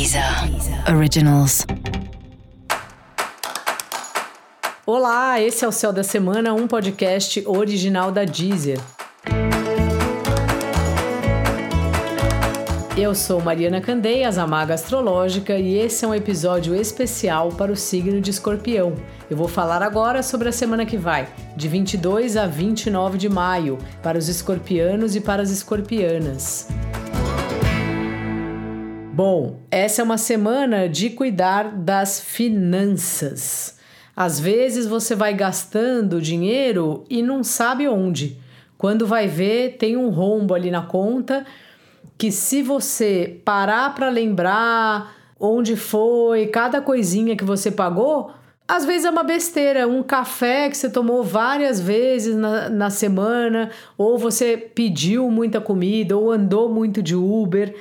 Deezer 0.00 0.24
Originals. 0.96 1.66
Olá, 4.86 5.38
esse 5.38 5.62
é 5.62 5.68
o 5.68 5.72
Céu 5.72 5.92
da 5.92 6.02
Semana, 6.02 6.54
um 6.54 6.66
podcast 6.66 7.44
original 7.46 8.10
da 8.10 8.24
Deezer. 8.24 8.80
Eu 12.96 13.14
sou 13.14 13.42
Mariana 13.42 13.82
Candeias, 13.82 14.38
a 14.38 14.46
Maga 14.46 14.72
Astrológica, 14.72 15.58
e 15.58 15.76
esse 15.76 16.02
é 16.02 16.08
um 16.08 16.14
episódio 16.14 16.74
especial 16.74 17.50
para 17.50 17.70
o 17.70 17.76
signo 17.76 18.22
de 18.22 18.30
Escorpião. 18.30 18.94
Eu 19.28 19.36
vou 19.36 19.48
falar 19.48 19.82
agora 19.82 20.22
sobre 20.22 20.48
a 20.48 20.52
semana 20.52 20.86
que 20.86 20.96
vai, 20.96 21.28
de 21.54 21.68
22 21.68 22.38
a 22.38 22.46
29 22.46 23.18
de 23.18 23.28
maio, 23.28 23.76
para 24.02 24.16
os 24.16 24.28
escorpianos 24.28 25.14
e 25.14 25.20
para 25.20 25.42
as 25.42 25.50
escorpianas. 25.50 26.68
Bom, 29.12 29.58
essa 29.72 30.00
é 30.00 30.04
uma 30.04 30.16
semana 30.16 30.88
de 30.88 31.10
cuidar 31.10 31.72
das 31.76 32.20
finanças. 32.20 33.76
Às 34.14 34.38
vezes 34.38 34.86
você 34.86 35.16
vai 35.16 35.34
gastando 35.34 36.22
dinheiro 36.22 37.04
e 37.10 37.20
não 37.20 37.42
sabe 37.42 37.88
onde. 37.88 38.38
Quando 38.78 39.06
vai 39.06 39.26
ver, 39.26 39.76
tem 39.78 39.96
um 39.96 40.10
rombo 40.10 40.54
ali 40.54 40.70
na 40.70 40.82
conta 40.82 41.44
que 42.16 42.30
se 42.30 42.62
você 42.62 43.40
parar 43.44 43.94
para 43.94 44.08
lembrar 44.08 45.12
onde 45.40 45.74
foi, 45.74 46.46
cada 46.46 46.80
coisinha 46.80 47.34
que 47.34 47.44
você 47.44 47.70
pagou, 47.70 48.30
às 48.68 48.84
vezes 48.84 49.06
é 49.06 49.10
uma 49.10 49.24
besteira, 49.24 49.88
um 49.88 50.04
café 50.04 50.68
que 50.68 50.76
você 50.76 50.88
tomou 50.88 51.24
várias 51.24 51.80
vezes 51.80 52.36
na, 52.36 52.68
na 52.68 52.90
semana, 52.90 53.70
ou 53.98 54.16
você 54.16 54.56
pediu 54.56 55.28
muita 55.30 55.60
comida, 55.60 56.16
ou 56.16 56.30
andou 56.30 56.68
muito 56.68 57.02
de 57.02 57.16
Uber 57.16 57.74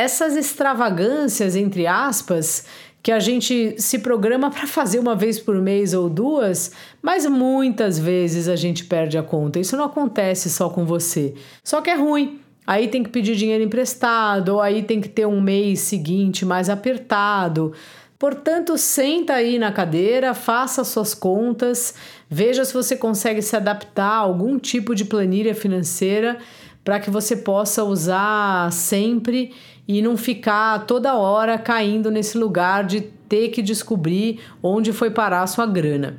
essas 0.00 0.34
extravagâncias, 0.34 1.54
entre 1.54 1.86
aspas, 1.86 2.64
que 3.02 3.12
a 3.12 3.18
gente 3.18 3.74
se 3.78 3.98
programa 3.98 4.50
para 4.50 4.66
fazer 4.66 4.98
uma 4.98 5.14
vez 5.14 5.38
por 5.38 5.56
mês 5.56 5.92
ou 5.92 6.08
duas, 6.08 6.72
mas 7.02 7.26
muitas 7.26 7.98
vezes 7.98 8.48
a 8.48 8.56
gente 8.56 8.84
perde 8.84 9.18
a 9.18 9.22
conta. 9.22 9.58
Isso 9.58 9.76
não 9.76 9.84
acontece 9.84 10.48
só 10.48 10.70
com 10.70 10.86
você. 10.86 11.34
Só 11.62 11.80
que 11.82 11.90
é 11.90 11.94
ruim. 11.94 12.40
Aí 12.66 12.88
tem 12.88 13.02
que 13.02 13.10
pedir 13.10 13.36
dinheiro 13.36 13.64
emprestado, 13.64 14.54
ou 14.54 14.60
aí 14.60 14.82
tem 14.82 15.00
que 15.00 15.08
ter 15.08 15.26
um 15.26 15.40
mês 15.40 15.80
seguinte 15.80 16.44
mais 16.44 16.70
apertado. 16.70 17.72
Portanto, 18.18 18.76
senta 18.78 19.34
aí 19.34 19.58
na 19.58 19.72
cadeira, 19.72 20.34
faça 20.34 20.84
suas 20.84 21.14
contas, 21.14 21.94
veja 22.28 22.64
se 22.64 22.72
você 22.72 22.94
consegue 22.96 23.40
se 23.42 23.56
adaptar 23.56 24.12
a 24.12 24.16
algum 24.16 24.58
tipo 24.58 24.94
de 24.94 25.06
planilha 25.06 25.54
financeira 25.54 26.38
para 26.84 26.98
que 26.98 27.10
você 27.10 27.36
possa 27.36 27.84
usar 27.84 28.72
sempre 28.72 29.52
e 29.86 30.00
não 30.00 30.16
ficar 30.16 30.86
toda 30.86 31.16
hora 31.16 31.58
caindo 31.58 32.10
nesse 32.10 32.38
lugar 32.38 32.84
de 32.84 33.00
ter 33.00 33.48
que 33.48 33.62
descobrir 33.62 34.40
onde 34.62 34.92
foi 34.92 35.10
parar 35.10 35.42
a 35.42 35.46
sua 35.46 35.66
grana. 35.66 36.18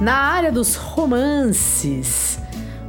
Na 0.00 0.14
área 0.14 0.50
dos 0.52 0.76
romances, 0.76 2.38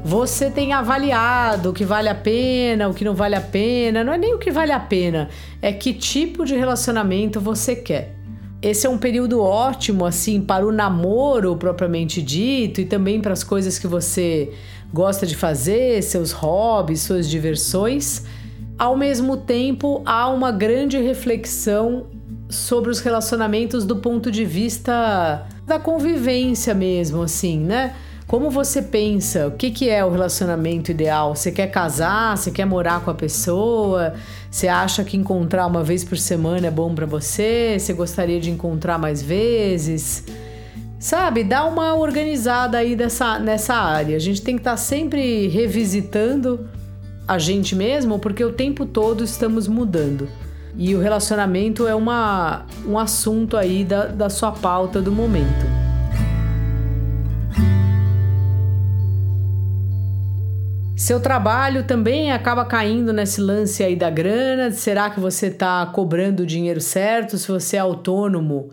você 0.05 0.49
tem 0.49 0.73
avaliado 0.73 1.71
o 1.71 1.73
que 1.73 1.83
vale 1.83 2.07
a 2.07 2.15
pena, 2.15 2.87
o 2.87 2.93
que 2.93 3.03
não 3.03 3.13
vale 3.13 3.35
a 3.35 3.41
pena. 3.41 4.03
Não 4.03 4.13
é 4.13 4.17
nem 4.17 4.33
o 4.33 4.39
que 4.39 4.51
vale 4.51 4.71
a 4.71 4.79
pena, 4.79 5.29
é 5.61 5.73
que 5.73 5.93
tipo 5.93 6.45
de 6.45 6.55
relacionamento 6.55 7.39
você 7.39 7.75
quer. 7.75 8.18
Esse 8.61 8.85
é 8.85 8.89
um 8.89 8.97
período 8.97 9.41
ótimo 9.41 10.05
assim 10.05 10.41
para 10.41 10.65
o 10.65 10.71
namoro 10.71 11.55
propriamente 11.55 12.21
dito 12.21 12.81
e 12.81 12.85
também 12.85 13.21
para 13.21 13.31
as 13.31 13.43
coisas 13.43 13.79
que 13.79 13.87
você 13.87 14.51
gosta 14.93 15.25
de 15.25 15.35
fazer, 15.35 16.01
seus 16.03 16.31
hobbies, 16.31 17.01
suas 17.01 17.29
diversões. 17.29 18.25
Ao 18.77 18.97
mesmo 18.97 19.37
tempo, 19.37 20.01
há 20.05 20.29
uma 20.29 20.51
grande 20.51 20.97
reflexão 20.97 22.07
sobre 22.49 22.89
os 22.89 22.99
relacionamentos 22.99 23.85
do 23.85 23.97
ponto 23.97 24.29
de 24.31 24.43
vista 24.43 25.47
da 25.65 25.79
convivência 25.79 26.73
mesmo, 26.73 27.21
assim, 27.21 27.59
né? 27.59 27.95
Como 28.29 28.51
você 28.51 28.83
pensa? 28.83 29.47
O 29.47 29.51
que, 29.53 29.71
que 29.71 29.89
é 29.89 30.05
o 30.05 30.11
relacionamento 30.11 30.91
ideal? 30.91 31.35
Você 31.35 31.51
quer 31.51 31.65
casar? 31.65 32.37
Você 32.37 32.51
quer 32.51 32.63
morar 32.63 33.01
com 33.01 33.09
a 33.09 33.13
pessoa? 33.15 34.13
Você 34.51 34.67
acha 34.67 35.03
que 35.03 35.17
encontrar 35.17 35.65
uma 35.65 35.83
vez 35.83 36.03
por 36.03 36.15
semana 36.15 36.67
é 36.67 36.69
bom 36.69 36.93
para 36.93 37.07
você? 37.07 37.75
Você 37.79 37.91
gostaria 37.91 38.39
de 38.39 38.51
encontrar 38.51 38.99
mais 38.99 39.19
vezes? 39.19 40.25
Sabe, 40.99 41.43
dá 41.43 41.65
uma 41.65 41.95
organizada 41.95 42.77
aí 42.77 42.95
dessa, 42.95 43.39
nessa 43.39 43.73
área. 43.73 44.15
A 44.15 44.19
gente 44.19 44.43
tem 44.43 44.57
que 44.57 44.61
estar 44.61 44.71
tá 44.71 44.77
sempre 44.77 45.47
revisitando 45.47 46.69
a 47.27 47.39
gente 47.39 47.75
mesmo, 47.75 48.19
porque 48.19 48.45
o 48.45 48.53
tempo 48.53 48.85
todo 48.85 49.23
estamos 49.23 49.67
mudando. 49.67 50.29
E 50.77 50.93
o 50.93 51.01
relacionamento 51.01 51.87
é 51.87 51.95
uma, 51.95 52.67
um 52.85 52.95
assunto 52.99 53.57
aí 53.57 53.83
da, 53.83 54.05
da 54.05 54.29
sua 54.29 54.51
pauta 54.51 55.01
do 55.01 55.11
momento. 55.11 55.78
Seu 60.99 61.21
trabalho 61.21 61.87
também 61.87 62.29
acaba 62.29 62.65
caindo 62.65 63.13
nesse 63.13 63.39
lance 63.39 63.81
aí 63.81 63.95
da 63.95 64.09
grana. 64.09 64.69
Será 64.69 65.09
que 65.09 65.17
você 65.17 65.47
está 65.47 65.85
cobrando 65.85 66.43
o 66.43 66.45
dinheiro 66.45 66.81
certo? 66.81 67.37
Se 67.37 67.47
você 67.47 67.77
é 67.77 67.79
autônomo, 67.79 68.69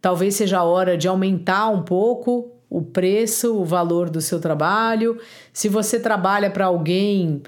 talvez 0.00 0.34
seja 0.34 0.58
a 0.58 0.64
hora 0.64 0.98
de 0.98 1.06
aumentar 1.06 1.68
um 1.68 1.84
pouco 1.84 2.50
o 2.68 2.82
preço, 2.82 3.56
o 3.56 3.64
valor 3.64 4.10
do 4.10 4.20
seu 4.20 4.40
trabalho. 4.40 5.20
Se 5.52 5.68
você 5.68 6.00
trabalha 6.00 6.50
para 6.50 6.66
alguém, 6.66 7.44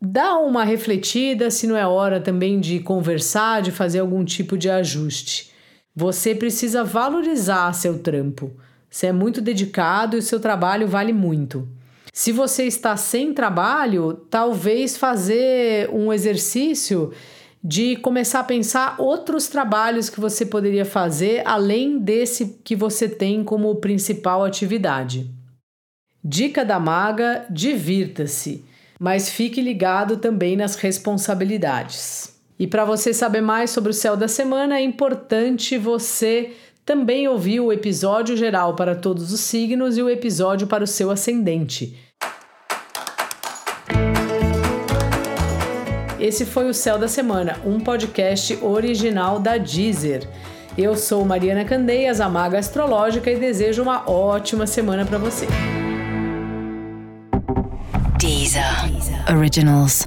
dá 0.00 0.38
uma 0.38 0.62
refletida 0.62 1.50
se 1.50 1.66
não 1.66 1.76
é 1.76 1.84
hora 1.84 2.20
também 2.20 2.60
de 2.60 2.78
conversar, 2.78 3.62
de 3.62 3.72
fazer 3.72 3.98
algum 3.98 4.24
tipo 4.24 4.56
de 4.56 4.70
ajuste. 4.70 5.50
Você 5.94 6.36
precisa 6.36 6.84
valorizar 6.84 7.72
seu 7.72 7.98
trampo. 7.98 8.52
Você 8.88 9.08
é 9.08 9.12
muito 9.12 9.40
dedicado 9.40 10.14
e 10.14 10.20
o 10.20 10.22
seu 10.22 10.38
trabalho 10.38 10.86
vale 10.86 11.12
muito. 11.12 11.68
Se 12.12 12.30
você 12.30 12.64
está 12.64 12.94
sem 12.94 13.32
trabalho, 13.32 14.12
talvez 14.28 14.98
fazer 14.98 15.88
um 15.90 16.12
exercício 16.12 17.10
de 17.64 17.96
começar 17.96 18.40
a 18.40 18.44
pensar 18.44 18.96
outros 18.98 19.46
trabalhos 19.46 20.10
que 20.10 20.20
você 20.20 20.44
poderia 20.44 20.84
fazer 20.84 21.42
além 21.46 21.98
desse 21.98 22.60
que 22.62 22.76
você 22.76 23.08
tem 23.08 23.42
como 23.42 23.76
principal 23.76 24.44
atividade. 24.44 25.30
Dica 26.22 26.66
da 26.66 26.78
maga: 26.78 27.46
divirta-se, 27.48 28.62
mas 29.00 29.30
fique 29.30 29.62
ligado 29.62 30.18
também 30.18 30.54
nas 30.54 30.76
responsabilidades. 30.76 32.36
E 32.58 32.66
para 32.66 32.84
você 32.84 33.14
saber 33.14 33.40
mais 33.40 33.70
sobre 33.70 33.90
o 33.90 33.94
céu 33.94 34.18
da 34.18 34.28
semana, 34.28 34.76
é 34.76 34.82
importante 34.82 35.78
você 35.78 36.52
também 36.84 37.28
ouviu 37.28 37.66
o 37.66 37.72
episódio 37.72 38.36
geral 38.36 38.74
para 38.74 38.94
todos 38.94 39.32
os 39.32 39.40
signos 39.40 39.96
e 39.96 40.02
o 40.02 40.10
episódio 40.10 40.66
para 40.66 40.84
o 40.84 40.86
seu 40.86 41.10
ascendente. 41.10 41.96
Esse 46.18 46.46
foi 46.46 46.68
o 46.68 46.74
Céu 46.74 46.98
da 46.98 47.08
Semana, 47.08 47.58
um 47.64 47.80
podcast 47.80 48.56
original 48.62 49.40
da 49.40 49.58
Deezer. 49.58 50.28
Eu 50.78 50.96
sou 50.96 51.24
Mariana 51.24 51.64
Candeias, 51.64 52.20
a 52.20 52.28
maga 52.28 52.58
astrológica, 52.58 53.30
e 53.30 53.38
desejo 53.38 53.82
uma 53.82 54.08
ótima 54.08 54.66
semana 54.66 55.04
para 55.04 55.18
você. 55.18 55.46
Deezer. 58.18 58.62
Originals. 59.36 60.06